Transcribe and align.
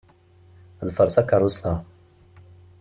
Ḍfeṛ 0.87 1.07
takeṛṛust-a. 1.15 1.73